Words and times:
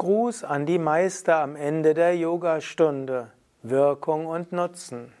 Gruß 0.00 0.44
an 0.44 0.64
die 0.64 0.78
Meister 0.78 1.42
am 1.42 1.56
Ende 1.56 1.92
der 1.92 2.16
Yogastunde. 2.16 3.32
Wirkung 3.62 4.24
und 4.24 4.50
Nutzen. 4.50 5.12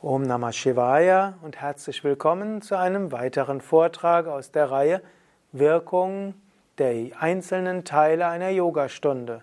Om 0.00 0.22
Namah 0.22 0.52
Shivaya 0.52 1.34
und 1.42 1.60
herzlich 1.60 2.04
willkommen 2.04 2.62
zu 2.62 2.78
einem 2.78 3.10
weiteren 3.10 3.60
Vortrag 3.60 4.28
aus 4.28 4.52
der 4.52 4.70
Reihe 4.70 5.02
Wirkung 5.50 6.34
der 6.78 7.10
einzelnen 7.18 7.84
Teile 7.84 8.28
einer 8.28 8.50
Yogastunde. 8.50 9.42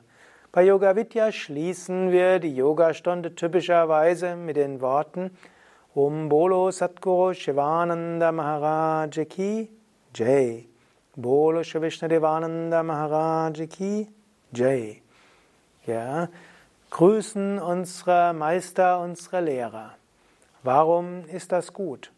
Bei 0.54 0.64
Yoga 0.64 0.96
Vidya 0.96 1.34
schließen 1.34 2.10
wir 2.10 2.40
die 2.40 2.56
Yogastunde 2.56 3.36
typischerweise 3.36 4.38
mit 4.38 4.56
den 4.56 4.80
Worten 4.80 5.32
Om 5.94 6.30
Bolo 6.30 6.72
Satguru 6.72 7.34
Shivananda 7.34 8.32
Maharaj 8.32 9.26
Ki 9.26 9.70
Jai. 10.16 10.70
Bolo 11.20 11.64
Shri 11.64 11.82
Vishnadevananda 11.82 12.84
Maharaj 12.84 13.68
Ki 13.70 14.08
Jai. 14.54 15.02
Ja, 15.88 16.30
grüßen 16.92 17.58
unsere 17.58 18.36
Meister, 18.36 19.00
unsere 19.00 19.42
Lehrer. 19.42 19.96
Warum 20.62 21.26
ist 21.26 21.52
das 21.52 21.74
gut? 21.74 22.12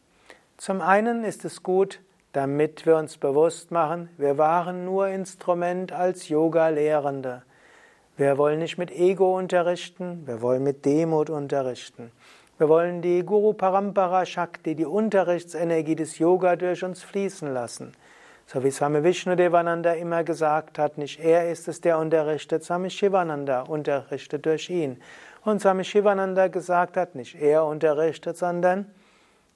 Zum 0.58 0.82
einen 0.82 1.24
ist 1.24 1.46
es 1.46 1.64
gut, 1.64 2.02
damit 2.34 2.86
wir 2.86 2.98
uns 2.98 3.16
bewusst 3.16 3.72
machen, 3.72 4.10
wir 4.18 4.38
waren 4.38 4.84
nur 4.84 5.08
Instrument 5.08 5.94
als 5.94 6.28
Yoga-Lehrende. 6.28 7.44
Wir 8.18 8.38
wollen 8.38 8.60
nicht 8.60 8.78
mit 8.78 8.92
Ego 8.92 9.38
unterrichten, 9.38 10.24
wir 10.26 10.42
wollen 10.42 10.64
mit 10.64 10.84
Demut 10.84 11.30
unterrichten. 11.30 12.12
Wir 12.58 12.68
wollen 12.68 13.02
die 13.02 13.24
Guru 13.24 13.54
Parampara 13.54 14.26
Shakti, 14.26 14.76
die 14.76 14.86
Unterrichtsenergie 14.86 15.96
des 15.96 16.18
Yoga 16.18 16.58
durch 16.58 16.84
uns 16.84 17.02
fließen 17.02 17.54
lassen. 17.54 17.94
So 18.52 18.64
wie 18.64 18.72
Swami 18.72 19.04
Vishnu 19.04 19.36
Devananda 19.36 19.94
immer 19.94 20.24
gesagt 20.24 20.80
hat, 20.80 20.98
nicht 20.98 21.20
er 21.20 21.52
ist 21.52 21.68
es, 21.68 21.82
der 21.82 22.00
unterrichtet, 22.00 22.64
Swami 22.64 22.90
Shivananda 22.90 23.62
unterrichtet 23.62 24.44
durch 24.44 24.72
ihn. 24.72 25.00
Und 25.46 25.62
Swami 25.62 25.84
Shivananda 25.84 26.48
gesagt 26.48 26.98
hat, 26.98 27.14
nicht 27.14 27.40
er 27.40 27.64
unterrichtet, 27.64 28.38
sondern 28.38 28.88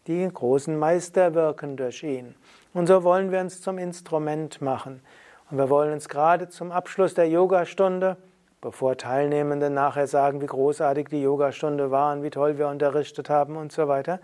die 0.06 0.30
großen 0.32 0.78
Meister 0.78 1.34
wirken 1.34 1.76
durch 1.76 2.04
ihn. 2.04 2.36
Und 2.76 2.86
so 2.86 3.04
wollen 3.04 3.32
wir 3.32 3.40
uns 3.40 3.64
zum 3.64 3.80
Instrument 3.80 4.62
machen. 4.62 5.02
Und 5.50 5.58
wir 5.58 5.72
wollen 5.72 5.92
uns 5.92 6.08
gerade 6.08 6.50
zum 6.50 6.72
Abschluss 6.72 7.16
der 7.16 7.28
Yogastunde, 7.28 8.16
bevor 8.62 8.96
Teilnehmende 8.96 9.72
nachher 9.72 10.06
sagen, 10.06 10.40
wie 10.40 10.46
großartig 10.46 11.08
die 11.08 11.24
Yogastunde 11.24 11.90
war 11.90 12.14
und 12.14 12.22
wie 12.22 12.30
toll 12.30 12.60
wir 12.60 12.68
unterrichtet 12.68 13.28
haben 13.28 13.58
und 13.58 13.72
so 13.72 13.88
weiter, 13.88 14.20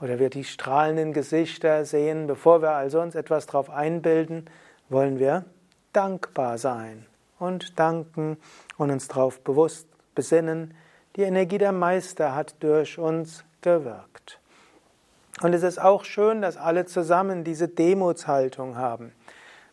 oder 0.00 0.18
wir 0.18 0.30
die 0.30 0.44
strahlenden 0.44 1.12
Gesichter 1.12 1.84
sehen, 1.84 2.26
bevor 2.26 2.62
wir 2.62 2.72
also 2.72 3.00
uns 3.00 3.14
etwas 3.14 3.46
darauf 3.46 3.70
einbilden, 3.70 4.46
wollen 4.88 5.18
wir 5.18 5.44
dankbar 5.92 6.58
sein 6.58 7.06
und 7.38 7.78
danken 7.78 8.36
und 8.76 8.90
uns 8.90 9.08
darauf 9.08 9.40
bewusst 9.40 9.88
besinnen, 10.14 10.74
die 11.16 11.22
Energie 11.22 11.58
der 11.58 11.72
Meister 11.72 12.34
hat 12.34 12.56
durch 12.60 12.98
uns 12.98 13.44
gewirkt. 13.62 14.40
Und 15.42 15.52
es 15.52 15.62
ist 15.62 15.80
auch 15.80 16.04
schön, 16.04 16.42
dass 16.42 16.56
alle 16.56 16.86
zusammen 16.86 17.44
diese 17.44 17.68
Demutshaltung 17.68 18.76
haben. 18.76 19.12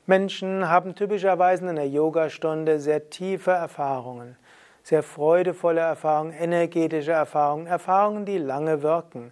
Menschen 0.07 0.67
haben 0.67 0.95
typischerweise 0.95 1.69
in 1.69 1.75
der 1.75 1.87
Yogastunde 1.87 2.79
sehr 2.79 3.09
tiefe 3.09 3.51
Erfahrungen, 3.51 4.35
sehr 4.83 5.03
freudevolle 5.03 5.81
Erfahrungen, 5.81 6.33
energetische 6.33 7.11
Erfahrungen, 7.11 7.67
Erfahrungen, 7.67 8.25
die 8.25 8.39
lange 8.39 8.81
wirken. 8.81 9.31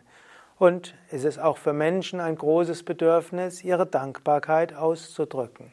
Und 0.60 0.94
es 1.10 1.24
ist 1.24 1.40
auch 1.40 1.58
für 1.58 1.72
Menschen 1.72 2.20
ein 2.20 2.36
großes 2.36 2.84
Bedürfnis, 2.84 3.64
ihre 3.64 3.86
Dankbarkeit 3.86 4.76
auszudrücken. 4.76 5.72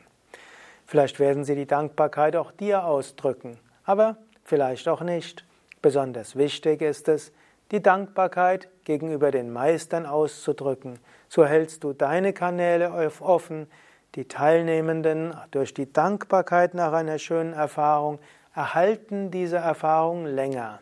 Vielleicht 0.86 1.18
werden 1.18 1.42
sie 1.42 1.56
die 1.56 1.66
Dankbarkeit 1.66 2.36
auch 2.36 2.52
dir 2.52 2.84
ausdrücken, 2.84 3.58
aber 3.84 4.16
vielleicht 4.44 4.86
auch 4.86 5.00
nicht. 5.00 5.44
Besonders 5.82 6.36
wichtig 6.36 6.82
ist 6.82 7.08
es, 7.08 7.32
die 7.72 7.82
Dankbarkeit 7.82 8.68
gegenüber 8.84 9.32
den 9.32 9.52
Meistern 9.52 10.06
auszudrücken. 10.06 11.00
So 11.28 11.44
hältst 11.44 11.82
du 11.82 11.92
deine 11.92 12.32
Kanäle 12.32 12.92
offen, 13.20 13.66
die 14.14 14.28
Teilnehmenden 14.28 15.36
durch 15.50 15.74
die 15.74 15.92
Dankbarkeit 15.92 16.74
nach 16.74 16.92
einer 16.92 17.18
schönen 17.18 17.54
Erfahrung 17.54 18.20
erhalten 18.54 19.32
diese 19.32 19.56
Erfahrung 19.56 20.26
länger. 20.26 20.80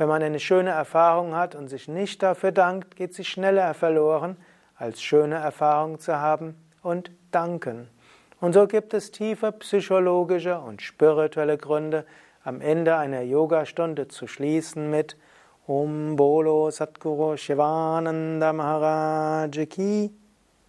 Wenn 0.00 0.08
man 0.08 0.22
eine 0.22 0.40
schöne 0.40 0.70
Erfahrung 0.70 1.34
hat 1.34 1.54
und 1.54 1.68
sich 1.68 1.86
nicht 1.86 2.22
dafür 2.22 2.52
dankt, 2.52 2.96
geht 2.96 3.12
sie 3.12 3.22
schneller 3.22 3.74
verloren, 3.74 4.38
als 4.74 5.02
schöne 5.02 5.34
Erfahrung 5.34 5.98
zu 5.98 6.18
haben 6.18 6.54
und 6.82 7.10
danken. 7.32 7.86
Und 8.40 8.54
so 8.54 8.66
gibt 8.66 8.94
es 8.94 9.10
tiefe 9.10 9.52
psychologische 9.52 10.58
und 10.58 10.80
spirituelle 10.80 11.58
Gründe, 11.58 12.06
am 12.44 12.62
Ende 12.62 12.96
einer 12.96 13.20
Yogastunde 13.20 14.08
zu 14.08 14.26
schließen 14.26 14.88
mit 14.88 15.18
Om 15.66 16.16
Bolo 16.16 16.70
Satguru 16.70 17.36
Shivananda 17.36 18.54
Maharaj 18.54 19.66
Ki 19.66 20.10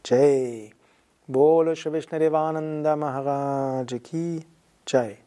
Jai. 0.04 0.74
Bolo 1.28 1.74
Shri 1.74 1.94
Vishnadevananda 1.94 2.98
Maharaj 2.98 3.98
Ki 4.04 4.46
Jai. 4.86 5.21